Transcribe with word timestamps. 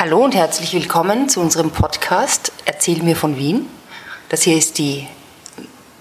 Hallo 0.00 0.24
und 0.24 0.34
herzlich 0.34 0.72
willkommen 0.72 1.28
zu 1.28 1.40
unserem 1.40 1.72
Podcast 1.72 2.52
Erzähl 2.64 3.02
mir 3.02 3.16
von 3.16 3.36
Wien. 3.36 3.66
Das 4.30 4.40
hier 4.40 4.56
ist 4.56 4.78
die 4.78 5.06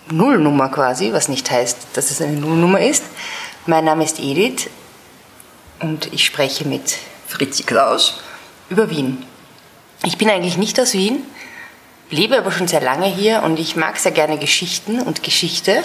Nullnummer 0.10 0.70
quasi, 0.70 1.12
was 1.12 1.28
nicht 1.28 1.52
heißt, 1.52 1.80
dass 1.96 2.10
es 2.10 2.22
eine 2.22 2.40
Nullnummer 2.40 2.80
ist. 2.80 3.04
Mein 3.66 3.84
Name 3.84 4.06
ist 4.06 4.22
Edith 4.22 4.70
und 5.82 6.14
ich 6.14 6.26
spreche 6.26 6.66
mit 6.66 6.96
Fritzi 7.28 7.64
Kraus 7.64 8.22
über 8.70 8.90
Wien. 8.90 9.26
Ich 10.06 10.18
bin 10.18 10.30
eigentlich 10.30 10.58
nicht 10.58 10.80
aus 10.80 10.94
Wien, 10.94 11.26
lebe 12.10 12.38
aber 12.38 12.54
schon 12.54 12.70
sehr 12.70 12.80
lange 12.80 13.08
hier 13.08 13.44
und 13.44 13.60
ich 13.60 13.76
mag 13.76 13.98
sehr 13.98 14.14
gerne 14.14 14.38
Geschichten 14.38 15.02
und 15.02 15.24
Geschichte 15.24 15.84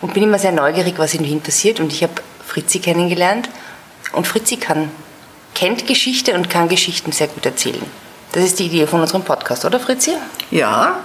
und 0.00 0.12
bin 0.12 0.24
immer 0.24 0.40
sehr 0.40 0.50
neugierig, 0.50 0.94
was 0.98 1.14
in 1.14 1.24
Wien 1.24 1.40
passiert. 1.40 1.78
Und 1.78 1.92
ich 1.92 2.02
habe 2.02 2.14
Fritzi 2.44 2.80
kennengelernt 2.80 3.48
und 4.10 4.26
Fritzi 4.26 4.56
kann, 4.56 4.90
kennt 5.64 5.86
Geschichte 5.86 6.34
und 6.34 6.50
kann 6.50 6.68
Geschichten 6.68 7.10
sehr 7.10 7.28
gut 7.28 7.46
erzählen. 7.46 7.86
Das 8.32 8.44
ist 8.44 8.58
die 8.58 8.66
Idee 8.66 8.86
von 8.86 9.00
unserem 9.00 9.22
Podcast, 9.22 9.64
oder 9.64 9.80
Fritzi? 9.80 10.12
Ja. 10.50 11.00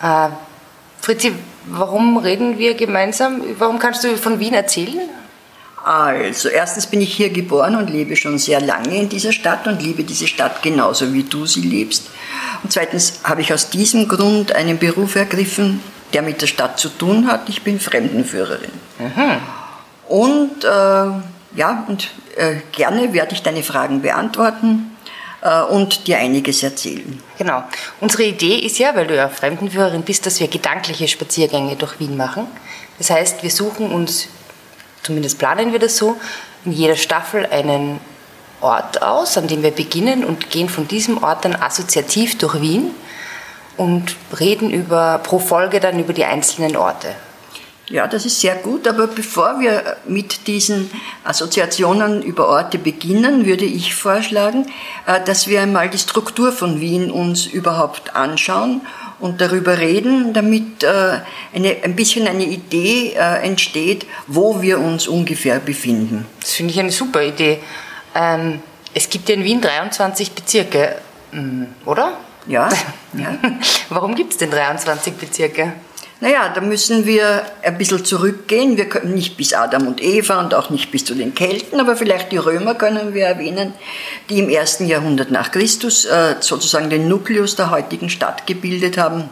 Äh, 0.00 0.28
Fritzi, 1.00 1.32
warum 1.66 2.16
reden 2.18 2.58
wir 2.58 2.74
gemeinsam? 2.74 3.42
Warum 3.58 3.80
kannst 3.80 4.04
du 4.04 4.16
von 4.16 4.38
Wien 4.38 4.54
erzählen? 4.54 5.08
Also, 5.84 6.48
erstens 6.48 6.86
bin 6.86 7.00
ich 7.00 7.12
hier 7.12 7.30
geboren 7.30 7.74
und 7.74 7.90
lebe 7.90 8.14
schon 8.14 8.38
sehr 8.38 8.60
lange 8.60 8.96
in 8.96 9.08
dieser 9.08 9.32
Stadt 9.32 9.66
und 9.66 9.82
liebe 9.82 10.04
diese 10.04 10.28
Stadt 10.28 10.62
genauso 10.62 11.12
wie 11.12 11.24
du 11.24 11.44
sie 11.46 11.62
liebst. 11.62 12.08
Und 12.62 12.72
zweitens 12.72 13.14
habe 13.24 13.40
ich 13.40 13.52
aus 13.52 13.68
diesem 13.70 14.06
Grund 14.06 14.52
einen 14.52 14.78
Beruf 14.78 15.16
ergriffen, 15.16 15.80
der 16.12 16.22
mit 16.22 16.40
der 16.40 16.46
Stadt 16.46 16.78
zu 16.78 16.88
tun 16.88 17.26
hat. 17.26 17.48
Ich 17.48 17.62
bin 17.62 17.80
Fremdenführerin. 17.80 18.70
Mhm. 19.00 19.38
Und 20.08 20.64
äh, 20.64 21.32
ja, 21.54 21.84
und 21.88 22.10
äh, 22.36 22.56
gerne 22.72 23.12
werde 23.12 23.34
ich 23.34 23.42
deine 23.42 23.62
Fragen 23.62 24.02
beantworten 24.02 24.96
äh, 25.42 25.62
und 25.62 26.06
dir 26.06 26.18
einiges 26.18 26.62
erzählen. 26.62 27.20
Genau. 27.38 27.64
Unsere 28.00 28.24
Idee 28.24 28.58
ist 28.58 28.78
ja, 28.78 28.94
weil 28.94 29.06
du 29.06 29.14
ja 29.14 29.28
Fremdenführerin 29.28 30.02
bist, 30.02 30.24
dass 30.26 30.40
wir 30.40 30.48
gedankliche 30.48 31.08
Spaziergänge 31.08 31.76
durch 31.76 32.00
Wien 32.00 32.16
machen. 32.16 32.46
Das 32.98 33.10
heißt, 33.10 33.42
wir 33.42 33.50
suchen 33.50 33.90
uns, 33.92 34.28
zumindest 35.02 35.38
planen 35.38 35.72
wir 35.72 35.78
das 35.78 35.96
so, 35.96 36.16
in 36.64 36.72
jeder 36.72 36.96
Staffel 36.96 37.46
einen 37.46 38.00
Ort 38.60 39.02
aus, 39.02 39.36
an 39.36 39.48
dem 39.48 39.62
wir 39.62 39.72
beginnen 39.72 40.24
und 40.24 40.50
gehen 40.50 40.68
von 40.68 40.86
diesem 40.86 41.22
Ort 41.22 41.44
dann 41.44 41.56
assoziativ 41.56 42.38
durch 42.38 42.60
Wien 42.60 42.92
und 43.76 44.14
reden 44.38 44.70
über, 44.70 45.18
pro 45.18 45.40
Folge 45.40 45.80
dann 45.80 45.98
über 45.98 46.12
die 46.12 46.24
einzelnen 46.24 46.76
Orte. 46.76 47.14
Ja, 47.92 48.06
das 48.06 48.24
ist 48.24 48.40
sehr 48.40 48.54
gut, 48.54 48.88
aber 48.88 49.06
bevor 49.06 49.60
wir 49.60 49.98
mit 50.06 50.46
diesen 50.46 50.90
Assoziationen 51.24 52.22
über 52.22 52.48
Orte 52.48 52.78
beginnen, 52.78 53.44
würde 53.44 53.66
ich 53.66 53.94
vorschlagen, 53.94 54.64
äh, 55.04 55.22
dass 55.22 55.46
wir 55.46 55.60
einmal 55.60 55.90
die 55.90 55.98
Struktur 55.98 56.52
von 56.52 56.80
Wien 56.80 57.10
uns 57.10 57.44
überhaupt 57.44 58.16
anschauen 58.16 58.80
und 59.20 59.42
darüber 59.42 59.76
reden, 59.76 60.32
damit 60.32 60.82
äh, 60.82 61.18
eine, 61.54 61.84
ein 61.84 61.94
bisschen 61.94 62.26
eine 62.26 62.44
Idee 62.44 63.12
äh, 63.12 63.44
entsteht, 63.44 64.06
wo 64.26 64.62
wir 64.62 64.80
uns 64.80 65.06
ungefähr 65.06 65.58
befinden. 65.60 66.24
Das 66.40 66.52
finde 66.52 66.72
ich 66.72 66.80
eine 66.80 66.92
super 66.92 67.22
Idee. 67.22 67.58
Ähm, 68.14 68.60
es 68.94 69.10
gibt 69.10 69.28
ja 69.28 69.34
in 69.34 69.44
Wien 69.44 69.60
23 69.60 70.32
Bezirke, 70.32 70.96
hm, 71.32 71.66
oder? 71.84 72.16
Ja. 72.46 72.70
ja. 73.12 73.36
Warum 73.90 74.14
gibt 74.14 74.32
es 74.32 74.38
denn 74.38 74.50
23 74.50 75.12
Bezirke? 75.12 75.74
Naja, 76.22 76.52
da 76.54 76.60
müssen 76.60 77.04
wir 77.04 77.42
ein 77.64 77.76
bisschen 77.78 78.04
zurückgehen. 78.04 78.76
Wir 78.76 78.88
können 78.88 79.12
nicht 79.12 79.36
bis 79.36 79.54
Adam 79.54 79.88
und 79.88 80.00
Eva 80.00 80.38
und 80.38 80.54
auch 80.54 80.70
nicht 80.70 80.92
bis 80.92 81.04
zu 81.04 81.16
den 81.16 81.34
Kelten, 81.34 81.80
aber 81.80 81.96
vielleicht 81.96 82.30
die 82.30 82.36
Römer 82.36 82.76
können 82.76 83.12
wir 83.12 83.26
erwähnen, 83.26 83.74
die 84.28 84.38
im 84.38 84.48
ersten 84.48 84.86
Jahrhundert 84.86 85.32
nach 85.32 85.50
Christus 85.50 86.04
äh, 86.04 86.36
sozusagen 86.38 86.90
den 86.90 87.08
Nukleus 87.08 87.56
der 87.56 87.72
heutigen 87.72 88.08
Stadt 88.08 88.46
gebildet 88.46 88.98
haben. 88.98 89.30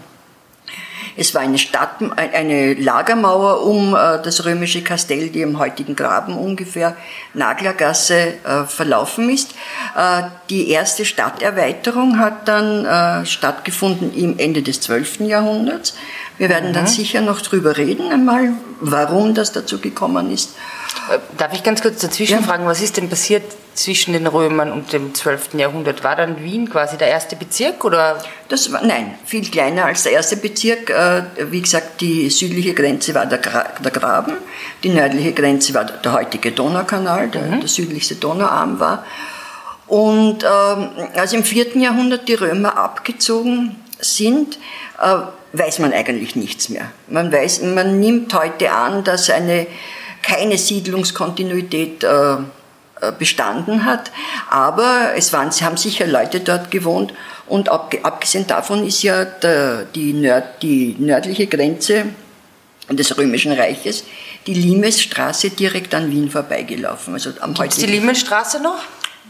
Es 1.20 1.34
war 1.34 1.42
eine 1.42 1.58
Stadt, 1.58 1.96
eine 2.16 2.72
Lagermauer 2.72 3.66
um 3.66 3.94
äh, 3.94 4.22
das 4.22 4.46
römische 4.46 4.80
Kastell, 4.80 5.28
die 5.28 5.42
im 5.42 5.58
heutigen 5.58 5.94
Graben 5.94 6.34
ungefähr 6.34 6.96
Naglergasse 7.34 8.14
äh, 8.42 8.64
verlaufen 8.64 9.28
ist. 9.28 9.50
Äh, 9.94 10.22
die 10.48 10.70
erste 10.70 11.04
Stadterweiterung 11.04 12.18
hat 12.18 12.48
dann 12.48 13.26
stattgefunden 13.26 14.14
im 14.14 14.38
Ende 14.38 14.62
des 14.62 14.80
12. 14.80 15.20
Jahrhunderts. 15.20 15.94
Wir 16.38 16.48
werden 16.48 16.70
mhm. 16.70 16.74
dann 16.74 16.86
sicher 16.86 17.20
noch 17.20 17.42
drüber 17.42 17.76
reden 17.76 18.10
einmal, 18.10 18.54
warum 18.80 19.34
das 19.34 19.52
dazu 19.52 19.78
gekommen 19.78 20.30
ist. 20.32 20.54
Darf 21.36 21.52
ich 21.52 21.62
ganz 21.62 21.82
kurz 21.82 22.00
dazwischen 22.00 22.40
ja. 22.40 22.42
fragen, 22.42 22.66
was 22.66 22.80
ist 22.80 22.96
denn 22.96 23.08
passiert 23.08 23.42
zwischen 23.74 24.12
den 24.12 24.26
Römern 24.26 24.70
und 24.70 24.92
dem 24.92 25.14
12. 25.14 25.54
Jahrhundert? 25.54 26.04
War 26.04 26.16
dann 26.16 26.42
Wien 26.42 26.70
quasi 26.70 26.96
der 26.96 27.08
erste 27.08 27.36
Bezirk 27.36 27.84
oder? 27.84 28.22
Das 28.48 28.72
war, 28.72 28.84
nein, 28.84 29.14
viel 29.24 29.48
kleiner 29.48 29.86
als 29.86 30.04
der 30.04 30.12
erste 30.12 30.36
Bezirk. 30.36 30.90
Äh, 30.90 31.22
wie 31.50 31.62
gesagt, 31.62 32.00
die 32.00 32.30
südliche 32.30 32.74
Grenze 32.74 33.14
war 33.14 33.26
der, 33.26 33.38
Gra 33.38 33.64
der 33.82 33.90
Graben, 33.90 34.34
die 34.82 34.90
nördliche 34.90 35.32
Grenze 35.32 35.74
war 35.74 35.84
der 35.84 36.12
heutige 36.12 36.52
Donaukanal, 36.52 37.28
der, 37.28 37.42
mhm. 37.42 37.60
der 37.60 37.68
südlichste 37.68 38.16
Donauarm 38.16 38.78
war. 38.78 39.04
Und 39.88 40.44
ähm, 40.44 40.90
als 41.16 41.32
im 41.32 41.42
4. 41.42 41.76
Jahrhundert 41.78 42.28
die 42.28 42.34
Römer 42.34 42.76
abgezogen 42.76 43.74
sind, 43.98 44.58
äh, 45.00 45.16
weiß 45.52 45.80
man 45.80 45.92
eigentlich 45.92 46.36
nichts 46.36 46.68
mehr. 46.68 46.92
Man 47.08 47.32
weiß, 47.32 47.62
man 47.62 47.98
nimmt 47.98 48.32
heute 48.34 48.70
an, 48.70 49.02
dass 49.02 49.30
eine 49.30 49.66
keine 50.22 50.58
Siedlungskontinuität 50.58 52.04
äh, 52.04 52.36
äh, 53.00 53.12
bestanden 53.18 53.84
hat. 53.86 54.10
Aber 54.50 55.12
es 55.16 55.32
waren, 55.32 55.50
haben 55.50 55.76
sicher 55.76 56.06
Leute 56.06 56.40
dort 56.40 56.70
gewohnt 56.70 57.14
und 57.46 57.68
abgesehen 57.68 58.46
davon 58.46 58.86
ist 58.86 59.02
ja 59.02 59.24
der, 59.24 59.86
die, 59.94 60.12
Nörd, 60.12 60.62
die 60.62 60.96
nördliche 60.98 61.46
Grenze 61.46 62.06
des 62.90 63.16
Römischen 63.16 63.52
Reiches, 63.52 64.04
die 64.46 64.54
Limesstraße 64.54 65.50
direkt 65.50 65.94
an 65.94 66.10
Wien 66.10 66.30
vorbeigelaufen. 66.30 67.14
Also 67.14 67.30
am 67.40 67.54
Gibt's 67.54 67.78
die 67.78 67.86
Limesstraße 67.86 68.60
noch? 68.60 68.82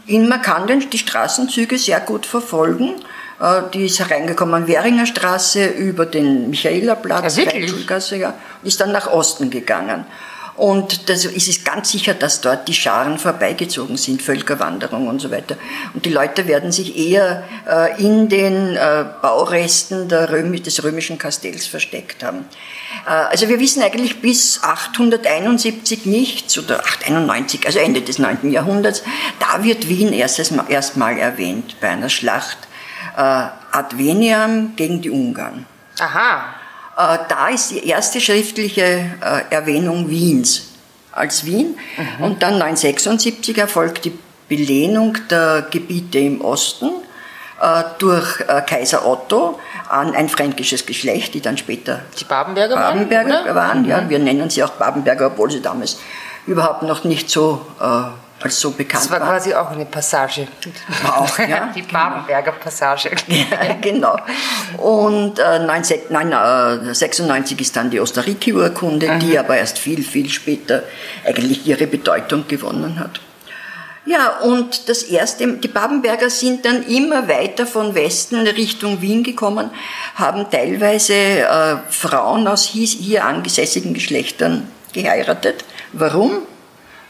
In, 0.05 0.27
man 0.27 0.41
kann 0.41 0.67
die 0.67 0.97
Straßenzüge 0.97 1.77
sehr 1.77 1.99
gut 2.01 2.25
verfolgen. 2.25 2.95
Äh, 3.39 3.61
die 3.73 3.85
ist 3.85 3.99
hereingekommen, 3.99 4.67
Währinger 4.67 5.05
Straße 5.05 5.65
über 5.65 6.05
den 6.05 6.49
Michaelerplatz, 6.49 7.37
ja, 7.37 7.67
Schulgasse, 7.67 8.17
ja, 8.17 8.33
ist 8.63 8.81
dann 8.81 8.91
nach 8.91 9.07
Osten 9.07 9.49
gegangen. 9.49 10.05
Und 10.55 11.09
das 11.09 11.25
ist 11.25 11.47
es 11.47 11.63
ganz 11.63 11.91
sicher, 11.91 12.13
dass 12.13 12.41
dort 12.41 12.67
die 12.67 12.73
Scharen 12.73 13.17
vorbeigezogen 13.17 13.97
sind, 13.97 14.21
Völkerwanderung 14.21 15.07
und 15.07 15.19
so 15.19 15.31
weiter. 15.31 15.55
Und 15.93 16.05
die 16.05 16.09
Leute 16.09 16.47
werden 16.47 16.71
sich 16.71 16.97
eher 16.97 17.43
äh, 17.67 18.01
in 18.01 18.29
den 18.29 18.75
äh, 18.75 19.05
Bauresten 19.21 20.11
Röm 20.11 20.51
des 20.61 20.83
römischen 20.83 21.17
Kastells 21.17 21.67
versteckt 21.67 22.23
haben. 22.23 22.45
Äh, 23.05 23.09
also 23.09 23.47
wir 23.47 23.59
wissen 23.59 23.81
eigentlich 23.81 24.21
bis 24.21 24.61
871 24.61 26.05
nichts 26.05 26.57
oder 26.57 26.79
891, 26.79 27.65
also 27.65 27.79
Ende 27.79 28.01
des 28.01 28.19
9. 28.19 28.51
Jahrhunderts. 28.51 29.03
Da 29.39 29.63
wird 29.63 29.87
Wien 29.87 30.11
erstmal 30.13 30.69
erst 30.69 30.97
erwähnt 30.97 31.77
bei 31.79 31.89
einer 31.89 32.09
Schlacht 32.09 32.57
äh, 33.15 33.21
Adveniam 33.21 34.75
gegen 34.75 35.01
die 35.01 35.09
Ungarn. 35.09 35.65
Aha. 35.99 36.60
Äh, 36.97 37.17
da 37.29 37.47
ist 37.49 37.71
die 37.71 37.87
erste 37.87 38.19
schriftliche 38.19 38.83
äh, 38.83 39.53
Erwähnung 39.53 40.09
Wiens 40.09 40.67
als 41.11 41.45
Wien. 41.45 41.77
Mhm. 41.97 42.23
Und 42.23 42.43
dann 42.43 42.57
976 42.57 43.57
erfolgt 43.57 44.05
die 44.05 44.17
Belehnung 44.49 45.17
der 45.29 45.67
Gebiete 45.71 46.19
im 46.19 46.41
Osten 46.41 46.89
äh, 47.61 47.83
durch 47.99 48.39
Kaiser 48.67 49.05
Otto 49.05 49.59
an 49.89 50.15
ein 50.15 50.29
fränkisches 50.29 50.85
Geschlecht, 50.85 51.33
die 51.33 51.41
dann 51.41 51.57
später 51.57 52.01
die 52.19 52.25
Babenberger, 52.25 52.75
Babenberger 52.75 53.45
waren. 53.45 53.55
waren 53.55 53.85
ja, 53.85 54.01
mhm. 54.01 54.09
wir 54.09 54.19
nennen 54.19 54.49
sie 54.49 54.63
auch 54.63 54.71
Babenberger, 54.71 55.27
obwohl 55.27 55.51
sie 55.51 55.61
damals 55.61 55.99
überhaupt 56.47 56.83
noch 56.83 57.03
nicht 57.03 57.29
so 57.29 57.65
als 58.41 58.59
so 58.59 58.71
bekannt 58.71 59.09
war. 59.09 59.19
Das 59.19 59.27
war 59.27 59.35
quasi 59.35 59.53
auch 59.53 59.71
eine 59.71 59.85
Passage. 59.85 60.47
Auch, 61.05 61.39
ja. 61.39 61.71
Die 61.75 61.83
Babenberger 61.83 62.51
Passage. 62.53 63.11
Ja, 63.27 63.75
genau. 63.79 64.17
Und 64.77 65.39
äh, 65.39 65.43
1996 65.43 67.57
äh, 67.57 67.61
ist 67.61 67.75
dann 67.75 67.89
die 67.89 67.99
Ostariki-Urkunde, 67.99 69.09
mhm. 69.09 69.19
die 69.19 69.37
aber 69.37 69.57
erst 69.57 69.77
viel, 69.79 70.01
viel 70.03 70.29
später 70.29 70.83
eigentlich 71.25 71.65
ihre 71.65 71.87
Bedeutung 71.87 72.47
gewonnen 72.47 72.99
hat. 72.99 73.19
Ja, 74.03 74.39
und 74.39 74.89
das 74.89 75.03
erste, 75.03 75.47
die 75.47 75.67
Babenberger 75.67 76.31
sind 76.31 76.65
dann 76.65 76.81
immer 76.83 77.27
weiter 77.27 77.67
von 77.67 77.93
Westen 77.93 78.47
Richtung 78.47 78.99
Wien 79.01 79.23
gekommen, 79.23 79.69
haben 80.15 80.49
teilweise 80.49 81.13
äh, 81.13 81.77
Frauen 81.89 82.47
aus 82.47 82.65
hier, 82.65 82.87
hier 82.87 83.25
angesässigen 83.25 83.93
Geschlechtern 83.93 84.67
geheiratet. 84.91 85.63
Warum? 85.93 86.39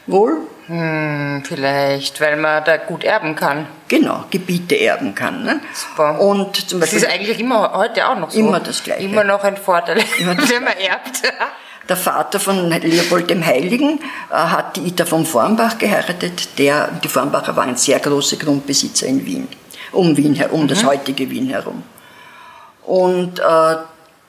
Wohl 0.06 0.36
hm, 0.72 1.42
vielleicht, 1.44 2.20
weil 2.20 2.36
man 2.36 2.64
da 2.64 2.78
gut 2.78 3.04
erben 3.04 3.34
kann. 3.34 3.66
Genau, 3.88 4.24
Gebiete 4.30 4.80
erben 4.80 5.14
kann. 5.14 5.44
Ne? 5.44 5.60
Super. 5.74 6.18
Und 6.20 6.56
zum 6.68 6.80
Beispiel, 6.80 7.00
das 7.00 7.08
ist 7.08 7.14
eigentlich 7.14 7.38
immer 7.40 7.72
heute 7.74 8.08
auch 8.08 8.18
noch 8.18 8.30
so. 8.30 8.38
Immer 8.38 8.60
das 8.60 8.82
Gleiche. 8.82 9.02
Immer 9.02 9.24
noch 9.24 9.44
ein 9.44 9.56
Vorteil, 9.56 9.98
wenn 10.18 10.64
man 10.64 10.76
erbt. 10.78 11.22
Der 11.88 11.96
Vater 11.96 12.40
von 12.40 12.70
Leopold 12.70 13.28
dem 13.28 13.44
Heiligen 13.44 14.00
äh, 14.30 14.34
hat 14.34 14.76
die 14.76 14.86
Ita 14.86 15.04
von 15.04 15.26
Vormbach 15.26 15.76
geheiratet. 15.78 16.58
Der, 16.58 16.88
die 17.04 17.08
Vormbacher 17.08 17.54
waren 17.54 17.76
sehr 17.76 17.98
große 17.98 18.38
Grundbesitzer 18.38 19.06
in 19.06 19.26
Wien. 19.26 19.48
um 19.92 20.16
Wien 20.16 20.34
herum, 20.34 20.60
um 20.60 20.68
das 20.68 20.84
heutige 20.84 21.28
Wien 21.28 21.48
herum. 21.48 21.82
Und 22.84 23.38
äh, 23.38 23.76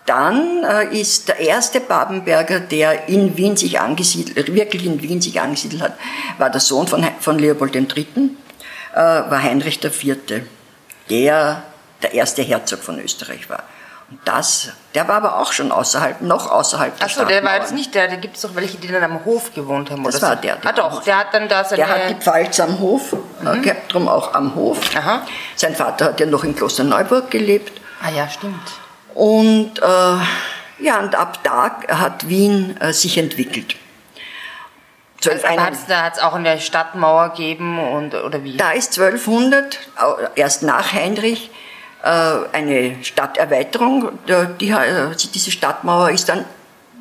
dann 0.05 0.63
äh, 0.63 0.99
ist 0.99 1.29
der 1.29 1.39
erste 1.39 1.79
Babenberger, 1.79 2.59
der 2.59 3.07
in 3.07 3.37
Wien 3.37 3.55
sich 3.55 3.79
angesiedelt, 3.79 4.53
wirklich 4.53 4.85
in 4.85 5.01
Wien 5.01 5.21
sich 5.21 5.39
angesiedelt 5.39 5.81
hat, 5.81 5.93
war 6.37 6.49
der 6.49 6.61
Sohn 6.61 6.87
von, 6.87 7.05
von 7.19 7.39
Leopold 7.39 7.75
III., 7.75 8.07
äh, 8.93 8.97
war 8.97 9.41
Heinrich 9.41 9.83
IV., 9.83 10.17
der 11.09 11.63
der 12.03 12.13
erste 12.13 12.41
Herzog 12.41 12.83
von 12.83 12.99
Österreich 12.99 13.49
war. 13.49 13.63
Und 14.11 14.19
das, 14.25 14.69
der 14.93 15.07
war 15.07 15.15
aber 15.15 15.39
auch 15.39 15.53
schon 15.53 15.71
außerhalb, 15.71 16.21
noch 16.21 16.51
außerhalb 16.51 16.97
der 16.97 17.05
Achso, 17.07 17.25
der 17.25 17.43
war 17.43 17.55
jetzt 17.55 17.73
nicht 17.73 17.95
der, 17.95 18.09
da 18.09 18.17
gibt 18.17 18.35
es 18.35 18.41
doch 18.41 18.53
welche, 18.53 18.77
die 18.77 18.89
dann 18.89 19.03
am 19.03 19.25
Hof 19.25 19.53
gewohnt 19.53 19.89
haben. 19.89 20.03
Das 20.03 20.21
war 20.21 20.35
der. 20.35 20.57
der 20.57 20.69
ah 20.69 20.73
doch, 20.73 21.03
der 21.03 21.17
hat 21.17 21.33
dann 21.33 21.47
da 21.47 21.63
seine... 21.63 21.77
Der 21.77 21.87
hat 21.87 22.09
die 22.09 22.15
Pfalz 22.15 22.59
am 22.59 22.79
Hof, 22.79 23.13
äh, 23.13 23.55
mhm. 23.55 23.61
gehabt, 23.61 23.93
drum 23.93 24.07
auch 24.07 24.33
am 24.33 24.53
Hof. 24.55 24.77
Aha. 24.95 25.21
Sein 25.55 25.73
Vater 25.73 26.05
hat 26.05 26.19
ja 26.19 26.25
noch 26.25 26.43
in 26.43 26.55
Klosterneuburg 26.55 27.31
gelebt. 27.31 27.81
Ah 28.03 28.11
ja, 28.11 28.29
stimmt. 28.29 28.82
Und 29.13 29.79
äh, 29.79 30.83
ja, 30.83 30.99
und 30.99 31.15
ab 31.15 31.39
da 31.43 31.79
hat 31.87 32.27
Wien 32.27 32.75
äh, 32.79 32.93
sich 32.93 33.17
entwickelt. 33.17 33.75
Also, 35.25 35.41
da 35.87 36.03
hat 36.03 36.13
es 36.17 36.21
auch 36.21 36.33
eine 36.33 36.59
Stadtmauer 36.59 37.29
gegeben 37.29 37.79
und, 37.79 38.13
oder 38.13 38.43
wie? 38.43 38.57
Da 38.57 38.71
ist 38.71 38.99
1200, 38.99 39.79
erst 40.35 40.63
nach 40.63 40.91
Heinrich, 40.91 41.49
äh, 42.03 42.07
eine 42.51 42.97
Stadterweiterung. 43.03 44.19
Die, 44.59 44.69
äh, 44.69 45.15
diese 45.33 45.51
Stadtmauer 45.51 46.09
ist 46.09 46.27
dann 46.27 46.43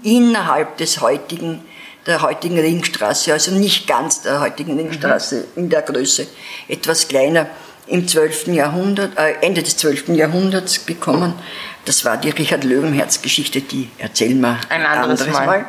innerhalb 0.04 0.76
des 0.76 1.00
heutigen, 1.00 1.64
der 2.06 2.22
heutigen 2.22 2.58
Ringstraße, 2.58 3.32
also 3.32 3.52
nicht 3.52 3.88
ganz 3.88 4.22
der 4.22 4.40
heutigen 4.40 4.76
Ringstraße 4.78 5.46
mhm. 5.54 5.64
in 5.64 5.70
der 5.70 5.82
Größe, 5.82 6.28
etwas 6.68 7.08
kleiner, 7.08 7.46
im 7.88 8.06
12. 8.06 8.48
Jahrhundert, 8.48 9.18
äh, 9.18 9.34
Ende 9.40 9.62
des 9.62 9.76
12. 9.76 10.08
Jahrhunderts 10.10 10.86
gekommen. 10.86 11.34
Das 11.84 12.04
war 12.04 12.16
die 12.16 12.30
Richard 12.30 12.64
Löwenherz-Geschichte, 12.64 13.60
die 13.60 13.90
erzählen 13.98 14.40
wir 14.40 14.58
ein 14.68 14.86
anderes, 14.86 15.22
anderes 15.22 15.46
Mal. 15.46 15.46
mal. 15.46 15.66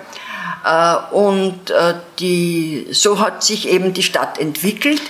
Äh, 1.11 1.15
und 1.15 1.69
äh, 1.71 1.95
die, 2.19 2.87
so 2.91 3.19
hat 3.19 3.43
sich 3.43 3.67
eben 3.67 3.93
die 3.93 4.03
Stadt 4.03 4.39
entwickelt. 4.39 5.01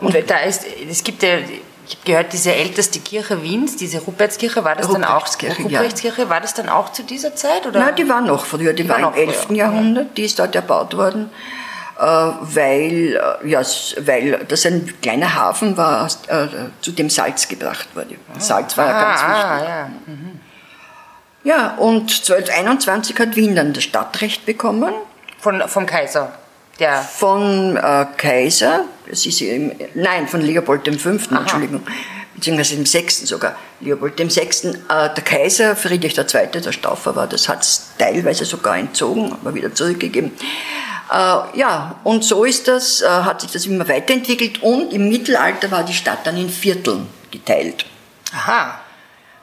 Und, 0.00 0.14
und 0.14 0.30
da 0.30 0.38
ist, 0.38 0.64
es 0.88 1.04
gibt 1.04 1.22
ja 1.22 1.38
ich 1.86 1.96
habe 1.96 2.06
gehört, 2.06 2.32
diese 2.32 2.54
älteste 2.54 2.98
Kirche 2.98 3.42
Wiens, 3.42 3.76
diese 3.76 3.98
Rupertskirche, 3.98 4.64
war 4.64 4.74
das 4.74 4.88
dann 4.88 5.04
auch 5.04 5.26
Ruprechtskirche, 5.26 6.22
ja. 6.22 6.28
war 6.30 6.40
das 6.40 6.54
dann 6.54 6.70
auch 6.70 6.92
zu 6.92 7.02
dieser 7.02 7.36
Zeit? 7.36 7.66
Oder? 7.66 7.78
Nein, 7.78 7.96
die 7.96 8.08
war 8.08 8.22
noch 8.22 8.46
früher, 8.46 8.72
die, 8.72 8.84
die 8.84 8.88
war, 8.88 9.02
war 9.02 9.14
im 9.14 9.28
11. 9.28 9.36
Früher. 9.42 9.56
Jahrhundert, 9.56 10.16
die 10.16 10.24
ist 10.24 10.38
dort 10.38 10.54
erbaut 10.54 10.96
worden, 10.96 11.28
äh, 11.98 12.02
weil, 12.02 13.20
ja, 13.44 13.60
weil 13.98 14.44
das 14.48 14.64
ein 14.64 14.94
kleiner 15.02 15.34
Hafen 15.34 15.76
war, 15.76 16.08
zu 16.80 16.92
dem 16.92 17.10
Salz 17.10 17.48
gebracht 17.48 17.88
wurde. 17.94 18.16
Ah. 18.34 18.40
Salz 18.40 18.78
war 18.78 18.86
ja 18.86 19.02
ganz 19.02 19.20
ah, 19.20 19.28
wichtig. 19.28 19.68
Ah, 19.68 19.68
ja. 19.68 19.90
Mhm. 20.06 20.40
Ja, 21.44 21.74
und 21.76 22.10
1221 22.10 23.18
hat 23.18 23.36
Wien 23.36 23.54
dann 23.54 23.74
das 23.74 23.84
Stadtrecht 23.84 24.46
bekommen. 24.46 24.92
Von, 25.38 25.62
vom 25.68 25.84
Kaiser? 25.84 26.32
Der 26.80 27.02
von 27.02 27.76
äh, 27.76 28.06
Kaiser, 28.16 28.86
das 29.08 29.26
ist 29.26 29.40
im, 29.42 29.72
nein, 29.94 30.26
von 30.26 30.40
Leopold 30.40 30.88
V., 31.00 31.10
Aha. 31.10 31.40
Entschuldigung, 31.40 31.82
beziehungsweise 32.34 32.76
dem 32.76 32.86
Sechsten 32.86 33.26
sogar, 33.26 33.56
Leopold 33.80 34.18
dem 34.18 34.30
Sechsten. 34.30 34.74
Äh, 34.88 35.14
der 35.14 35.22
Kaiser 35.22 35.76
Friedrich 35.76 36.16
II., 36.18 36.60
der 36.60 36.72
Staufer 36.72 37.14
war, 37.14 37.26
das 37.26 37.48
hat 37.48 37.62
es 37.62 37.90
teilweise 37.98 38.44
sogar 38.44 38.78
entzogen, 38.78 39.32
aber 39.32 39.54
wieder 39.54 39.72
zurückgegeben. 39.72 40.32
Äh, 41.12 41.58
ja, 41.58 41.96
und 42.02 42.24
so 42.24 42.44
ist 42.44 42.66
das, 42.66 43.02
äh, 43.02 43.06
hat 43.06 43.42
sich 43.42 43.50
das 43.52 43.66
immer 43.66 43.86
weiterentwickelt 43.86 44.62
und 44.62 44.92
im 44.92 45.10
Mittelalter 45.10 45.70
war 45.70 45.84
die 45.84 45.92
Stadt 45.92 46.26
dann 46.26 46.38
in 46.38 46.48
Vierteln 46.48 47.06
geteilt. 47.30 47.84
Aha. 48.32 48.80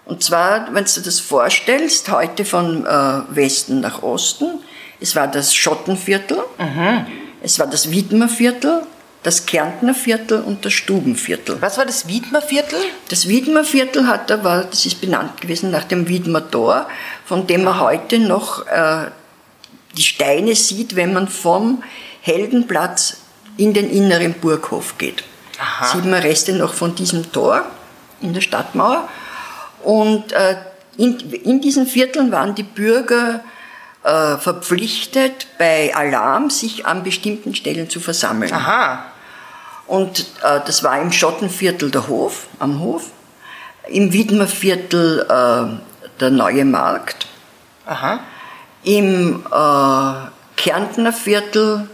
Und 0.05 0.23
zwar, 0.23 0.73
wenn 0.73 0.85
du 0.85 1.01
das 1.01 1.19
vorstellst, 1.19 2.09
heute 2.09 2.43
von 2.45 2.85
äh, 2.85 2.89
Westen 3.29 3.81
nach 3.81 4.03
Osten, 4.03 4.59
es 4.99 5.15
war 5.15 5.27
das 5.27 5.55
Schottenviertel, 5.55 6.37
mhm. 6.57 7.05
es 7.41 7.59
war 7.59 7.67
das 7.67 7.91
Wiedmerviertel, 7.91 8.83
das 9.23 9.45
Kärntner 9.45 9.93
Viertel 9.93 10.41
und 10.41 10.65
das 10.65 10.73
Stubenviertel. 10.73 11.61
Was 11.61 11.77
war 11.77 11.85
das 11.85 12.07
Wiedmerviertel? 12.07 12.79
Das 13.09 13.27
Wiedmerviertel 13.27 14.07
hat, 14.07 14.29
da 14.29 14.43
war, 14.43 14.63
das 14.63 14.85
ist 14.85 14.99
benannt 14.99 15.41
gewesen 15.41 15.69
nach 15.69 15.83
dem 15.83 16.07
Wiedmer 16.07 16.49
Tor, 16.49 16.87
von 17.25 17.45
dem 17.45 17.63
man 17.63 17.79
heute 17.79 18.17
noch 18.17 18.65
äh, 18.67 19.05
die 19.95 20.03
Steine 20.03 20.55
sieht, 20.55 20.95
wenn 20.95 21.13
man 21.13 21.27
vom 21.27 21.83
Heldenplatz 22.21 23.17
in 23.57 23.73
den 23.73 23.89
inneren 23.89 24.33
Burghof 24.33 24.97
geht. 24.97 25.23
Aha. 25.59 25.85
Sieht 25.85 26.05
man 26.05 26.21
Reste 26.21 26.53
noch 26.53 26.73
von 26.73 26.95
diesem 26.95 27.31
Tor 27.31 27.65
in 28.21 28.33
der 28.33 28.41
Stadtmauer. 28.41 29.07
Und 29.83 30.31
äh, 30.31 30.55
in, 30.97 31.19
in 31.19 31.61
diesen 31.61 31.87
Vierteln 31.87 32.31
waren 32.31 32.55
die 32.55 32.63
Bürger 32.63 33.41
äh, 34.03 34.37
verpflichtet, 34.37 35.47
bei 35.57 35.93
Alarm 35.95 36.49
sich 36.49 36.85
an 36.85 37.03
bestimmten 37.03 37.55
Stellen 37.55 37.89
zu 37.89 37.99
versammeln. 37.99 38.51
Aha. 38.53 39.05
Und 39.87 40.19
äh, 40.43 40.59
das 40.65 40.83
war 40.83 40.99
im 41.01 41.11
Schottenviertel 41.11 41.91
der 41.91 42.07
Hof, 42.07 42.47
am 42.59 42.79
Hof, 42.79 43.07
im 43.87 44.13
Widmerviertel 44.13 45.25
äh, 45.27 46.19
der 46.19 46.29
Neue 46.29 46.65
Markt, 46.65 47.27
Aha. 47.85 48.19
im 48.83 49.43
äh, 49.45 50.29
Kärntner 50.55 51.11
Viertel 51.11 51.89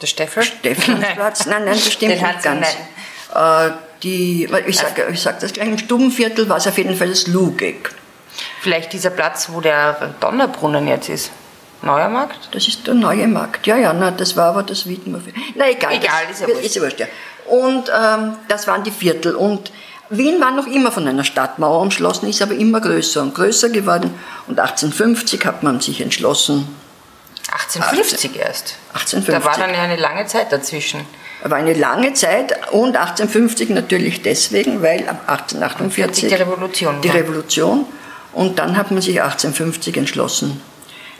der 0.00 0.06
Steffel? 0.06 0.42
Steffelplatz, 0.42 1.46
nein, 1.46 1.64
nein, 1.64 1.74
das 1.74 1.92
stimmt 1.92 2.20
nicht 2.20 2.42
ganz. 2.42 2.66
Äh, 3.34 3.70
die, 4.02 4.48
ich 4.66 4.78
sage 4.78 5.08
ich 5.12 5.20
sag 5.20 5.40
das 5.40 5.52
gleich, 5.52 5.68
im 5.68 5.78
Stubenviertel 5.78 6.48
war 6.48 6.56
es 6.56 6.66
auf 6.66 6.78
jeden 6.78 6.96
Fall 6.96 7.08
das 7.08 7.26
Lugeck. 7.26 7.92
Vielleicht 8.60 8.92
dieser 8.92 9.10
Platz, 9.10 9.48
wo 9.50 9.60
der 9.60 10.14
Donnerbrunnen 10.20 10.86
jetzt 10.88 11.08
ist. 11.08 11.30
Neuer 11.82 12.08
Markt? 12.08 12.50
Das 12.52 12.68
ist 12.68 12.86
der 12.86 12.94
neue 12.94 13.26
Markt. 13.26 13.66
Ja, 13.66 13.76
ja, 13.76 13.92
na, 13.92 14.10
das 14.10 14.36
war 14.36 14.46
aber 14.46 14.62
das 14.62 14.86
Wiedmer. 14.86 15.20
Na 15.54 15.70
egal. 15.70 15.94
Egal, 15.94 16.24
das, 16.28 16.40
ist 16.40 16.42
ja 16.42 16.48
wurscht. 16.48 16.64
Ist 16.66 16.76
ja 16.76 16.82
wurscht 16.82 17.00
ja. 17.00 17.06
Und 17.48 17.88
ähm, 17.88 18.36
das 18.48 18.66
waren 18.66 18.84
die 18.84 18.90
Viertel. 18.90 19.34
Und 19.34 19.72
Wien 20.10 20.40
war 20.40 20.50
noch 20.50 20.66
immer 20.66 20.92
von 20.92 21.06
einer 21.08 21.24
Stadtmauer 21.24 21.80
umschlossen, 21.80 22.28
ist 22.28 22.42
aber 22.42 22.54
immer 22.54 22.80
größer 22.80 23.22
und 23.22 23.34
größer 23.34 23.70
geworden. 23.70 24.12
Und 24.46 24.60
1850 24.60 25.44
hat 25.46 25.62
man 25.62 25.80
sich 25.80 26.00
entschlossen. 26.00 26.68
1850 27.50 28.30
18, 28.30 28.40
erst? 28.40 28.74
1850. 28.92 29.34
Da 29.34 29.44
war 29.44 29.66
dann 29.66 29.74
ja 29.74 29.82
eine 29.82 29.96
lange 29.96 30.26
Zeit 30.26 30.52
dazwischen. 30.52 31.00
War 31.42 31.56
eine 31.56 31.72
lange 31.72 32.12
Zeit 32.12 32.52
und 32.70 32.96
1850 32.96 33.70
natürlich 33.70 34.22
deswegen, 34.22 34.82
weil 34.82 35.08
ab 35.08 35.22
1848 35.26 36.28
die 36.28 36.34
Revolution. 36.34 37.00
Die 37.00 37.08
Revolution 37.08 37.86
und 38.32 38.58
dann 38.58 38.76
hat 38.76 38.90
man 38.90 39.00
sich 39.00 39.22
1850 39.22 39.96
entschlossen, 39.96 40.60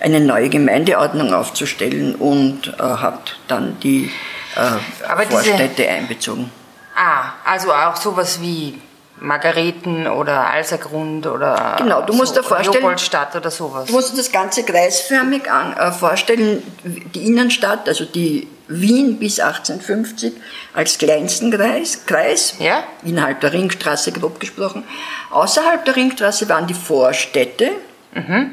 eine 0.01 0.21
neue 0.21 0.49
Gemeindeordnung 0.49 1.33
aufzustellen 1.33 2.15
und 2.15 2.69
äh, 2.79 2.83
hat 2.83 3.39
dann 3.49 3.79
die 3.81 4.11
äh, 4.57 5.25
Vorstädte 5.25 5.89
einbezogen. 5.89 6.51
Ah, 6.95 7.33
also 7.45 7.73
auch 7.73 7.97
sowas 7.97 8.41
wie 8.41 8.79
Margareten 9.21 10.07
oder 10.07 10.47
Alsergrund 10.47 11.27
oder 11.27 11.77
genau, 11.79 12.03
du 12.03 12.15
musst 12.15 12.35
so, 12.35 12.41
dir 12.41 12.47
vorstellen, 12.47 12.75
Leopoldstadt 12.75 13.37
oder 13.37 13.51
sowas. 13.51 13.87
Du 13.87 13.93
musst 13.93 14.13
dir 14.13 14.17
das 14.17 14.33
Ganze 14.33 14.65
kreisförmig 14.65 15.51
an, 15.51 15.77
äh, 15.77 15.93
vorstellen. 15.93 16.63
Die 16.85 17.27
Innenstadt, 17.27 17.87
also 17.89 18.05
die 18.05 18.49
Wien 18.71 19.19
bis 19.19 19.41
1850 19.41 20.33
als 20.73 20.97
kleinsten 20.97 21.51
Kreis, 21.51 22.07
Kreis 22.07 22.55
ja? 22.61 22.85
innerhalb 23.05 23.41
der 23.41 23.53
Ringstraße 23.53 24.13
grob 24.13 24.39
gesprochen. 24.39 24.85
Außerhalb 25.31 25.85
der 25.85 25.97
Ringstraße 25.97 26.49
waren 26.49 26.67
die 26.67 26.75
Vorstädte. 26.75 27.73
Mhm. 28.15 28.53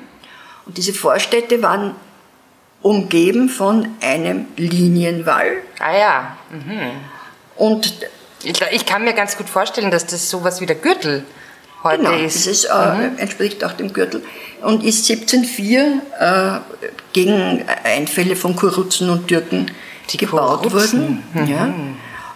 Und 0.66 0.78
diese 0.78 0.94
Vorstädte 0.94 1.62
waren 1.62 1.96
umgeben 2.82 3.48
von 3.48 3.88
einem 4.02 4.48
Linienwall. 4.58 5.58
Ah 5.80 5.98
ja. 5.98 6.38
Mhm. 6.52 6.92
Und 7.56 7.94
ich, 8.44 8.86
kann 8.86 9.04
mir 9.04 9.14
ganz 9.14 9.38
gut 9.38 9.50
vorstellen, 9.50 9.92
dass 9.92 10.06
das 10.06 10.30
sowas 10.30 10.62
wie 10.62 10.66
der 10.66 10.76
Gürtel 10.76 11.24
heute 11.84 12.04
genau, 12.04 12.14
ist. 12.14 12.36
Dieses 12.36 12.66
äh, 12.66 12.94
mhm. 12.94 13.18
entspricht 13.18 13.64
auch 13.64 13.74
dem 13.74 13.94
Gürtel 13.94 14.24
und 14.62 14.84
ist 14.84 15.10
1704 15.10 16.02
äh, 16.20 16.60
gegen 17.14 17.64
Einfälle 17.84 18.36
von 18.36 18.56
Kuruzen 18.56 19.10
und 19.10 19.28
Türken 19.28 19.72
Die 20.10 20.18
gebaut 20.18 20.64
Kuruzen. 20.64 21.24
worden. 21.34 21.46
Mhm. 21.46 21.48
Ja. 21.48 21.70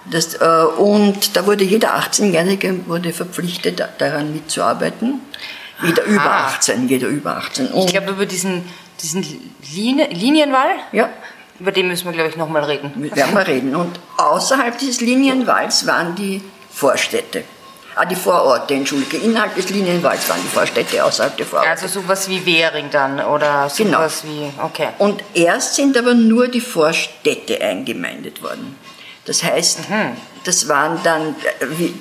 Das, 0.10 0.34
äh, 0.36 0.66
und 0.78 1.36
da 1.36 1.46
wurde 1.46 1.64
jeder 1.64 1.96
18-Jährige 1.96 2.88
wurde 2.88 3.14
verpflichtet, 3.14 3.84
daran 4.00 4.34
mitzuarbeiten. 4.34 5.22
Jeder 5.84 6.04
Aha. 6.04 6.10
über 6.10 6.32
18, 6.32 6.88
jeder 6.90 7.08
über 7.08 7.38
18. 7.38 7.68
Und 7.68 7.86
ich 7.86 7.92
glaube, 7.92 8.12
über 8.12 8.26
diesen, 8.26 8.64
diesen 9.02 9.26
Linie, 9.74 10.08
Linienwall, 10.10 10.76
ja. 10.92 11.10
über 11.60 11.72
den 11.72 11.88
müssen 11.88 12.06
wir, 12.06 12.14
glaube 12.14 12.30
ich, 12.30 12.36
nochmal 12.36 12.64
reden. 12.64 12.92
Werden 13.16 13.36
wir 13.36 13.48
reden. 13.48 13.76
Und 13.76 14.00
außerhalb 14.18 14.78
dieses 14.78 15.02
Linienwalls 15.02 15.86
waren 15.88 16.16
die 16.16 16.42
Vorstädte. 16.72 17.44
Ah, 17.96 18.06
die 18.06 18.16
Vororte, 18.16 18.74
entschuldige. 18.74 19.18
Innerhalb 19.18 19.56
des 19.56 19.70
Linienwalls 19.70 20.30
waren 20.30 20.42
die 20.42 20.48
Vorstädte, 20.48 21.04
außerhalb 21.04 21.36
der 21.36 21.46
Vororte. 21.46 21.70
Also 21.70 21.88
sowas 21.88 22.30
wie 22.30 22.46
Währing 22.46 22.90
dann 22.90 23.20
oder 23.20 23.70
sowas 23.70 24.24
genau. 24.24 24.32
wie, 24.34 24.52
okay. 24.64 24.90
Und 24.98 25.24
erst 25.34 25.76
sind 25.76 25.98
aber 25.98 26.14
nur 26.14 26.48
die 26.48 26.62
Vorstädte 26.62 27.62
eingemeindet 27.62 28.42
worden. 28.42 28.78
Das 29.26 29.44
heißt, 29.44 29.90
mhm. 29.90 30.18
das 30.46 30.68
waren 30.68 31.00
dann, 31.04 31.36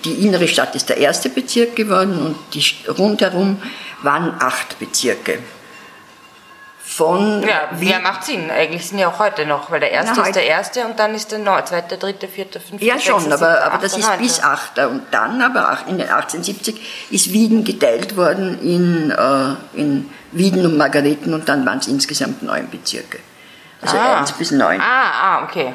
die 0.05 0.27
innere 0.27 0.49
Stadt 0.49 0.75
ist 0.75 0.89
der 0.89 0.97
erste 0.97 1.29
Bezirk 1.29 1.77
geworden 1.77 2.19
und 2.19 2.37
die 2.55 2.65
rundherum 2.89 3.61
waren 4.03 4.35
acht 4.41 4.79
Bezirke 4.79 5.39
von. 7.01 7.43
Ja, 7.43 7.71
wie, 7.73 7.91
ja, 7.91 7.99
macht 7.99 8.25
Sinn. 8.25 8.51
Eigentlich 8.51 8.87
sind 8.87 8.99
ja 8.99 9.09
auch 9.09 9.19
heute 9.19 9.47
noch, 9.47 9.71
weil 9.71 9.81
der 9.81 9.91
erste 9.91 10.13
Na, 10.17 10.27
ist 10.27 10.37
der 10.37 10.45
erste 10.45 10.85
und 10.85 10.99
dann 10.99 11.15
ist 11.15 11.33
der 11.33 11.39
neue, 11.39 11.65
zweite, 11.65 11.97
dritte, 11.97 12.29
vierte, 12.29 12.61
fünfte. 12.61 12.85
Ja, 12.85 13.01
schon, 13.01 13.21
sechste, 13.21 13.35
aber, 13.35 13.63
aber 13.63 13.79
das 13.79 13.97
ist 13.97 14.19
bis 14.19 14.43
achter. 14.43 14.91
Und 14.91 15.05
dann, 15.11 15.41
aber 15.41 15.79
in 15.87 15.97
den 15.97 16.11
1870 16.11 17.09
ist 17.11 17.33
Wieden 17.33 17.65
geteilt 17.65 18.19
worden 18.19 18.61
in, 18.61 19.11
äh, 19.11 19.81
in 19.81 20.11
Wieden 20.33 20.67
und 20.67 20.77
Margareten 20.77 21.33
und 21.33 21.49
dann 21.49 21.65
waren 21.65 21.79
es 21.79 21.87
insgesamt 21.87 22.43
neun 22.43 22.69
Bezirke. 22.69 23.21
Also 23.81 23.97
ah. 23.97 24.19
eins 24.19 24.33
bis 24.33 24.51
neun. 24.51 24.79
Ah, 24.79 25.39
ah, 25.39 25.45
okay. 25.45 25.75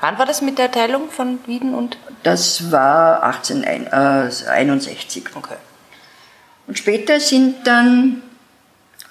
Wann 0.00 0.16
war 0.16 0.26
das 0.26 0.42
mit 0.42 0.58
der 0.58 0.70
Teilung 0.70 1.10
von 1.10 1.40
Wieden 1.46 1.74
und? 1.74 1.98
Das 2.22 2.70
war 2.70 3.24
1861. 3.24 5.24
Äh, 5.24 5.28
okay. 5.36 5.56
Und 6.68 6.78
später 6.78 7.18
sind 7.18 7.66
dann 7.66 8.22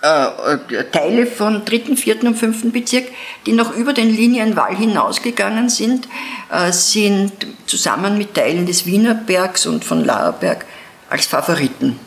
äh, 0.01 0.53
äh, 0.53 0.86
Teile 0.91 1.25
von 1.27 1.65
dritten, 1.65 1.98
vierten 1.98 2.27
und 2.27 2.36
fünften 2.36 2.72
Bezirk, 2.72 3.06
die 3.46 3.51
noch 3.51 3.75
über 3.75 3.91
den 3.91 4.10
Linienwall 4.10 4.74
hinausgegangen 4.74 5.68
sind, 5.68 6.08
äh, 6.50 6.72
sind 6.72 7.34
zusammen 7.65 8.18
mit 8.18 8.34
Teilen 8.34 8.65
des 8.65 8.86
Wienerbergs 8.86 9.65
und 9.65 9.84
von 9.84 10.06
Laerberg 10.06 10.65
als 11.10 11.25
Favoriten 11.25 12.00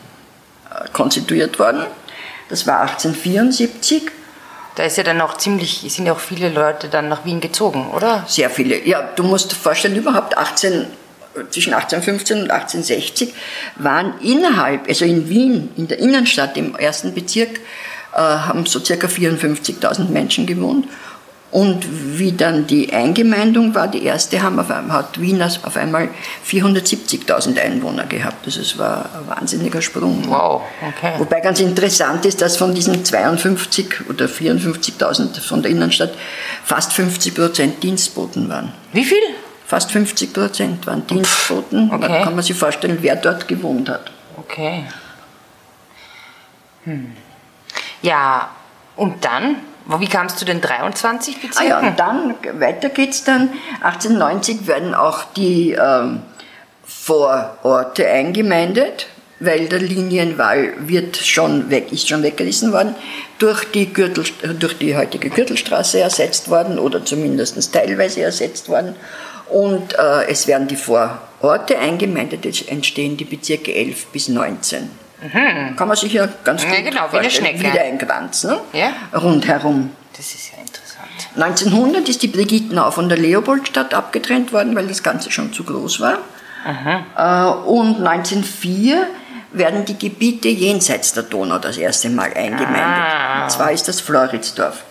konstituiert 0.91 1.59
worden. 1.59 1.85
Das 2.49 2.65
war 2.65 2.81
1874. 2.81 4.09
Da 4.73 4.83
ist 4.83 4.97
ja 4.97 5.03
dann 5.03 5.21
auch 5.21 5.37
ziemlich, 5.37 5.85
sind 5.87 6.07
ja 6.07 6.13
auch 6.13 6.19
viele 6.19 6.49
Leute 6.49 6.89
dann 6.89 7.09
nach 7.09 7.25
Wien 7.25 7.41
gezogen, 7.41 7.91
oder? 7.91 8.25
Sehr 8.27 8.49
viele. 8.49 8.83
Ja, 8.87 9.03
du 9.15 9.21
musst 9.21 9.51
dir 9.51 9.55
vorstellen, 9.55 9.95
überhaupt 9.95 10.35
18, 10.35 10.87
zwischen 11.49 11.73
1815 11.73 12.43
und 12.43 12.51
1860 12.51 13.33
waren 13.77 14.13
innerhalb, 14.21 14.87
also 14.87 15.05
in 15.05 15.29
Wien, 15.29 15.69
in 15.77 15.87
der 15.87 15.99
Innenstadt, 15.99 16.57
im 16.57 16.75
ersten 16.75 17.13
Bezirk, 17.13 17.59
äh, 18.13 18.17
haben 18.17 18.65
so 18.65 18.79
circa 18.79 19.07
54.000 19.07 20.09
Menschen 20.09 20.45
gewohnt. 20.45 20.87
Und 21.53 21.85
wie 22.17 22.31
dann 22.31 22.65
die 22.65 22.91
Eingemeindung 22.91 23.75
war, 23.75 23.87
die 23.87 24.03
erste, 24.03 24.41
haben 24.41 24.57
auf 24.57 24.71
einmal, 24.71 24.97
hat 24.97 25.21
Wien 25.21 25.39
auf 25.39 25.77
einmal 25.77 26.09
470.000 26.49 27.59
Einwohner 27.59 28.05
gehabt. 28.05 28.47
Also 28.47 28.59
es 28.59 28.79
war 28.79 29.07
ein 29.15 29.29
wahnsinniger 29.29 29.79
Sprung. 29.79 30.23
Wow, 30.27 30.63
okay. 30.81 31.13
Wobei 31.19 31.41
ganz 31.41 31.59
interessant 31.59 32.25
ist, 32.25 32.41
dass 32.41 32.57
von 32.57 32.73
diesen 32.73 33.05
52 33.05 34.09
oder 34.09 34.25
54.000 34.25 35.41
von 35.41 35.61
der 35.61 35.69
Innenstadt 35.69 36.15
fast 36.63 36.91
50 36.93 37.35
Prozent 37.35 37.83
Dienstboten 37.83 38.49
waren. 38.49 38.73
Wie 38.91 39.03
viel? 39.03 39.21
Fast 39.65 39.91
50 39.91 40.33
Prozent 40.33 40.85
waren 40.87 41.07
Dienstboten. 41.07 41.91
Okay. 41.91 42.07
Da 42.07 42.23
kann 42.23 42.35
man 42.35 42.43
sich 42.43 42.57
vorstellen, 42.57 42.97
wer 43.01 43.15
dort 43.15 43.47
gewohnt 43.47 43.89
hat. 43.89 44.11
Okay. 44.37 44.85
Hm. 46.83 47.15
Ja, 48.01 48.49
und 48.95 49.23
dann? 49.23 49.57
Wie 49.85 50.07
kam 50.07 50.27
es 50.27 50.35
zu 50.35 50.45
den 50.45 50.61
23 50.61 51.41
Bezirken? 51.41 51.71
Ah 51.71 51.81
ja, 51.81 51.89
und 51.89 51.99
dann, 51.99 52.35
weiter 52.59 52.89
geht's 52.89 53.23
dann. 53.23 53.49
1890 53.81 54.67
werden 54.67 54.93
auch 54.93 55.25
die 55.35 55.71
ähm, 55.71 56.21
Vororte 56.85 58.07
eingemeindet, 58.07 59.07
weil 59.39 59.67
der 59.67 59.79
Linienwall 59.79 60.73
wird 60.77 61.17
schon 61.17 61.69
weg, 61.69 61.91
ist 61.91 62.07
schon 62.07 62.23
weggerissen 62.23 62.71
worden, 62.71 62.95
durch 63.39 63.65
die, 63.71 63.91
Gürtel, 63.91 64.23
durch 64.57 64.77
die 64.77 64.95
heutige 64.95 65.29
Gürtelstraße 65.29 65.99
ersetzt 65.99 66.49
worden 66.49 66.79
oder 66.79 67.03
zumindest 67.03 67.73
teilweise 67.73 68.21
ersetzt 68.21 68.69
worden. 68.69 68.95
Und 69.53 69.93
äh, 69.93 70.27
es 70.29 70.47
werden 70.47 70.67
die 70.67 70.75
Vororte 70.75 71.77
eingemeindet, 71.77 72.43
es 72.45 72.63
entstehen 72.63 73.17
die 73.17 73.23
Bezirke 73.23 73.73
11 73.75 74.07
bis 74.07 74.27
19. 74.27 74.89
Mhm. 75.21 75.75
Kann 75.75 75.87
man 75.87 75.95
sich 75.95 76.11
ja 76.11 76.27
ganz 76.43 76.65
gut 76.65 76.73
ja, 76.73 76.81
genau, 76.81 77.29
Schnecke. 77.29 77.59
Wieder 77.59 77.81
ein 77.81 77.99
Kranz, 77.99 78.45
ne? 78.45 78.59
ja? 78.73 78.91
rundherum. 79.15 79.91
Das 80.17 80.25
ist 80.33 80.51
ja 80.51 80.59
interessant. 80.59 81.03
1900 81.35 82.09
ist 82.09 82.23
die 82.23 82.27
Brigittenau 82.29 82.89
von 82.89 83.09
der 83.09 83.19
Leopoldstadt 83.19 83.93
abgetrennt 83.93 84.51
worden, 84.53 84.75
weil 84.75 84.87
das 84.87 85.03
Ganze 85.03 85.29
schon 85.29 85.53
zu 85.53 85.63
groß 85.63 85.99
war. 85.99 86.17
Mhm. 86.65 87.67
Und 87.67 88.07
1904 88.07 89.05
werden 89.51 89.85
die 89.85 89.99
Gebiete 89.99 90.47
jenseits 90.47 91.13
der 91.13 91.23
Donau 91.23 91.59
das 91.59 91.77
erste 91.77 92.09
Mal 92.09 92.33
eingemeindet. 92.33 92.83
Ah. 92.83 93.43
Und 93.43 93.51
zwar 93.51 93.71
ist 93.71 93.87
das 93.87 94.01
Floridsdorf. 94.01 94.83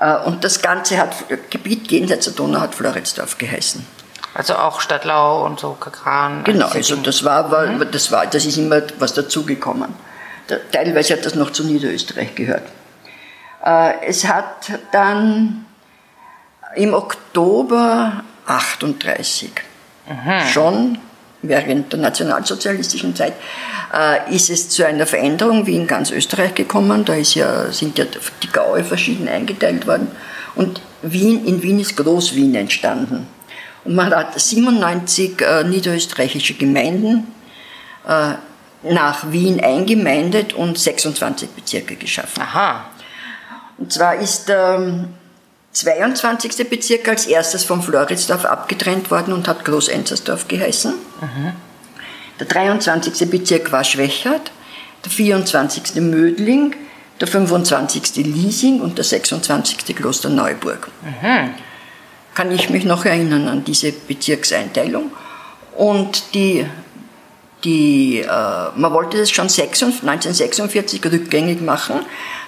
Äh, 0.00 0.16
und 0.18 0.44
das 0.44 0.62
Ganze 0.62 0.98
hat, 0.98 1.14
Gebiet 1.50 1.90
jenseits 1.90 2.24
der 2.26 2.34
Donau 2.34 2.60
hat 2.60 2.74
Floridsdorf 2.74 3.38
geheißen. 3.38 3.86
Also 4.34 4.54
auch 4.54 4.80
Stadtlau 4.80 5.44
und 5.44 5.58
so 5.58 5.72
Kakran. 5.72 6.44
Genau, 6.44 6.68
also 6.68 6.96
das 6.96 7.24
war, 7.24 7.50
war, 7.50 7.66
mhm. 7.66 7.90
das 7.90 8.12
war, 8.12 8.26
das 8.26 8.44
ist 8.44 8.56
immer 8.56 8.82
was 8.98 9.14
dazugekommen. 9.14 9.94
Teilweise 10.72 11.14
hat 11.14 11.26
das 11.26 11.34
noch 11.34 11.50
zu 11.50 11.64
Niederösterreich 11.64 12.34
gehört. 12.34 12.62
Äh, 13.64 14.06
es 14.06 14.26
hat 14.26 14.70
dann 14.92 15.66
im 16.76 16.94
Oktober 16.94 18.22
38 18.46 19.50
mhm. 20.08 20.48
schon 20.52 20.98
während 21.42 21.92
der 21.92 22.00
nationalsozialistischen 22.00 23.14
Zeit 23.14 23.34
äh, 23.94 24.34
ist 24.34 24.50
es 24.50 24.68
zu 24.68 24.86
einer 24.86 25.06
Veränderung 25.06 25.66
wie 25.66 25.76
in 25.76 25.86
ganz 25.86 26.10
Österreich 26.10 26.54
gekommen. 26.54 27.04
Da 27.04 27.14
ist 27.14 27.34
ja, 27.34 27.70
sind 27.72 27.98
ja 27.98 28.04
die 28.42 28.48
Gaue 28.48 28.84
verschieden 28.84 29.28
eingeteilt 29.28 29.86
worden. 29.86 30.08
Und 30.54 30.80
Wien, 31.02 31.46
in 31.46 31.62
Wien 31.62 31.80
ist 31.80 31.96
Groß-Wien 31.96 32.54
entstanden. 32.54 33.26
Und 33.84 33.94
man 33.94 34.14
hat 34.14 34.38
97 34.38 35.40
äh, 35.40 35.64
niederösterreichische 35.64 36.54
Gemeinden 36.54 37.28
äh, 38.06 38.34
nach 38.82 39.30
Wien 39.30 39.60
eingemeindet 39.62 40.52
und 40.52 40.78
26 40.78 41.50
Bezirke 41.50 41.96
geschaffen. 41.96 42.42
Aha. 42.42 42.90
Und 43.76 43.92
zwar 43.92 44.16
ist 44.16 44.48
der 44.48 45.08
22. 45.72 46.68
Bezirk 46.68 47.08
als 47.08 47.26
erstes 47.26 47.64
von 47.64 47.82
Floridsdorf 47.82 48.44
abgetrennt 48.44 49.10
worden 49.10 49.32
und 49.32 49.46
hat 49.46 49.64
Groß-Enzersdorf 49.64 50.48
geheißen. 50.48 50.94
Mhm. 51.20 51.52
Der 52.40 52.46
23. 52.46 53.30
Bezirk 53.30 53.70
war 53.72 53.84
Schwächert, 53.84 54.50
der 55.04 55.10
24. 55.10 55.96
Mödling, 55.96 56.74
der 57.20 57.28
25. 57.28 58.16
Liesing 58.16 58.80
und 58.80 58.98
der 58.98 59.04
26. 59.04 59.94
Kloster 59.94 60.28
Neuburg. 60.28 60.88
Mhm 61.02 61.54
kann 62.38 62.52
ich 62.52 62.70
mich 62.70 62.84
noch 62.84 63.04
erinnern 63.04 63.48
an 63.48 63.64
diese 63.64 63.90
Bezirkseinteilung. 63.90 65.10
Und 65.76 66.34
die, 66.34 66.64
die, 67.64 68.20
äh, 68.20 68.26
man 68.76 68.92
wollte 68.92 69.18
das 69.18 69.32
schon 69.32 69.48
1946 69.48 71.04
rückgängig 71.04 71.60
machen. 71.60 71.96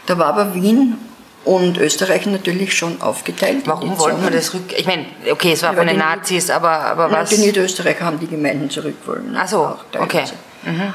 Da 0.06 0.16
war 0.16 0.26
aber 0.26 0.54
Wien 0.54 0.96
und 1.44 1.78
Österreich 1.78 2.26
natürlich 2.26 2.74
schon 2.74 3.00
aufgeteilt. 3.00 3.62
Warum 3.64 3.98
wollten 3.98 4.22
wir 4.22 4.30
das 4.30 4.52
rück? 4.52 4.72
Ich 4.76 4.86
meine, 4.86 5.06
okay, 5.30 5.52
es 5.52 5.62
war 5.62 5.74
von 5.74 5.86
den 5.86 5.98
Nazis, 5.98 6.50
aber, 6.50 6.70
aber 6.70 7.10
was? 7.10 7.30
Die 7.30 7.38
Niederösterreicher 7.38 8.04
haben 8.04 8.20
die 8.20 8.26
Gemeinden 8.26 8.68
zurückwollen. 8.68 9.34
Ach 9.36 9.48
so, 9.48 9.76
okay. 9.98 10.24
Mhm. 10.62 10.92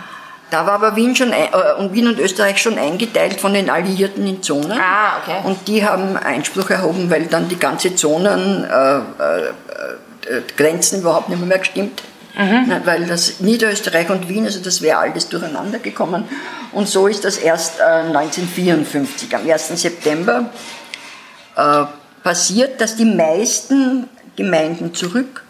Da 0.51 0.65
war 0.67 0.73
aber 0.73 0.95
Wien, 0.95 1.15
schon, 1.15 1.31
äh, 1.33 1.47
und 1.79 1.93
Wien 1.93 2.07
und 2.07 2.19
Österreich 2.19 2.61
schon 2.61 2.77
eingeteilt 2.77 3.41
von 3.41 3.53
den 3.53 3.69
Alliierten 3.69 4.27
in 4.27 4.43
Zonen. 4.43 4.79
Ah, 4.79 5.17
okay. 5.21 5.39
Und 5.43 5.67
die 5.67 5.83
haben 5.83 6.15
Einspruch 6.15 6.69
erhoben, 6.69 7.09
weil 7.09 7.25
dann 7.25 7.49
die 7.49 7.57
ganze 7.57 7.95
Zonen 7.95 8.63
äh, 8.63 8.97
äh, 8.97 9.01
äh 10.27 10.41
Grenzen 10.55 11.01
überhaupt 11.01 11.29
nicht 11.29 11.43
mehr 11.43 11.57
gestimmt 11.57 12.01
Mhm. 12.37 12.81
weil 12.83 13.05
das 13.05 13.39
Niederösterreich 13.39 14.09
und 14.09 14.27
Wien, 14.27 14.45
also 14.45 14.59
das 14.59 14.81
wäre 14.81 14.97
alles 14.97 15.29
durcheinander 15.29 15.79
gekommen. 15.79 16.25
Und 16.73 16.87
so 16.87 17.07
ist 17.07 17.23
das 17.23 17.37
erst 17.37 17.79
äh, 17.79 17.83
1954, 17.83 19.33
am 19.35 19.49
1. 19.49 19.81
September, 19.81 20.49
äh, 21.55 21.83
passiert, 22.23 22.81
dass 22.81 22.95
die 22.95 23.05
meisten 23.05 24.09
Gemeinden 24.35 24.93
zurück 24.93 25.43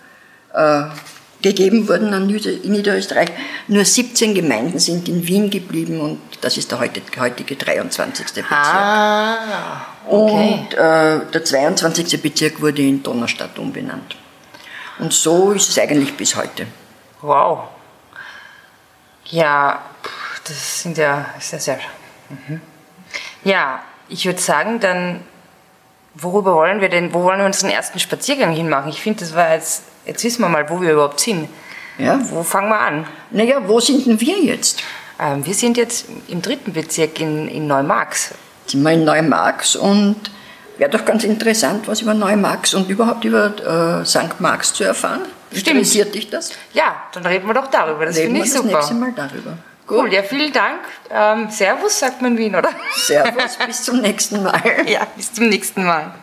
äh, 0.54 0.84
wurden 1.88 2.14
an 2.14 2.26
Niederösterreich. 2.26 3.30
Nur 3.68 3.86
17 3.86 4.34
Gemeinden 4.34 4.80
sind 4.80 5.08
in 5.08 5.28
Wien 5.28 5.50
geblieben 5.50 6.02
und 6.02 6.20
das 6.42 6.58
ist 6.58 6.72
der 6.72 6.80
heutige 6.80 7.56
23. 7.56 8.26
Bezirk. 8.26 8.52
Ah, 8.52 9.86
okay. 10.08 10.60
Und 10.60 10.74
äh, 10.74 11.20
der 11.32 11.44
22. 11.44 12.20
Bezirk 12.22 12.62
wurde 12.62 12.82
in 12.82 13.04
Donaustadt 13.04 13.60
umbenannt. 13.60 14.16
Und 15.00 15.14
so 15.14 15.52
ist 15.52 15.70
es 15.70 15.80
eigentlich 15.80 16.16
bis 16.16 16.36
heute. 16.36 16.68
Wow. 17.22 17.70
Ja, 19.26 19.82
das 20.44 20.82
sind 20.82 20.98
ja 20.98 21.26
sehr, 21.40 21.60
sehr. 21.60 21.80
Mhm. 22.30 22.62
Ja, 23.44 23.84
ich 24.08 24.26
würde 24.26 24.40
sagen, 24.40 24.80
dann, 24.80 25.24
worüber 26.14 26.54
wollen 26.56 26.82
wir 26.82 26.90
denn, 26.90 27.14
wo 27.14 27.24
wollen 27.24 27.40
wir 27.40 27.46
unseren 27.46 27.72
ersten 27.72 28.00
Spaziergang 28.00 28.54
hinmachen? 28.54 28.90
Ich 28.90 29.02
finde, 29.02 29.22
das 29.22 29.36
war 29.36 29.54
jetzt 29.54 29.84
Jetzt 30.06 30.24
wissen 30.24 30.42
wir 30.42 30.50
mal, 30.50 30.70
wo 30.70 30.80
wir 30.82 30.94
überhaupt 30.94 31.20
sind. 31.20 31.50
Ja. 31.98 32.20
Wo 32.30 32.44
fangen 32.44 32.70
wir 32.70 32.80
an? 32.80 33.08
Naja, 33.32 33.62
wo 33.66 33.80
sind 33.80 34.06
denn 34.06 34.20
wir 34.20 34.40
jetzt? 34.40 34.84
Ähm, 35.20 35.46
wir 35.46 35.54
sind 35.54 35.78
jetzt 35.78 36.06
im 36.28 36.42
dritten 36.42 36.74
Bezirk 36.74 37.20
in, 37.20 37.48
in 37.48 37.68
Neumarx. 37.68 38.34
Sind 38.68 38.84
wir 38.84 38.92
in 38.92 39.04
Neumarx 39.04 39.76
und 39.76 40.18
wäre 40.78 40.90
doch 40.90 41.06
ganz 41.06 41.24
interessant, 41.24 41.88
was 41.88 42.02
über 42.02 42.14
Neumarx 42.14 42.74
und 42.74 42.90
überhaupt 42.90 43.24
über 43.26 44.02
äh, 44.02 44.06
St. 44.06 44.40
Marx 44.40 44.74
zu 44.74 44.84
erfahren. 44.84 45.22
Stimmt. 45.52 45.68
Interessiert 45.68 46.14
dich 46.16 46.30
das? 46.30 46.52
Ja, 46.74 47.04
dann 47.14 47.26
reden 47.26 47.48
wir 47.48 47.54
doch 47.54 47.68
darüber. 47.68 48.06
Das 48.06 48.16
Reden 48.16 48.36
finde 48.36 48.40
wir 48.42 48.46
ich 48.46 48.52
das 48.52 48.62
super. 48.62 48.78
nächste 48.78 48.94
Mal 48.96 49.14
darüber. 49.16 49.58
Cool, 49.88 50.12
ja, 50.12 50.24
vielen 50.24 50.52
Dank. 50.52 50.80
Ähm, 51.12 51.48
servus, 51.50 52.00
sagt 52.00 52.22
man 52.22 52.32
in 52.32 52.38
Wien, 52.40 52.56
oder? 52.56 52.70
Servus, 52.96 53.58
bis 53.66 53.84
zum 53.84 54.02
nächsten 54.02 54.42
Mal. 54.42 54.62
Ja, 54.88 55.06
bis 55.16 55.32
zum 55.32 55.48
nächsten 55.48 55.86
Mal. 55.86 56.14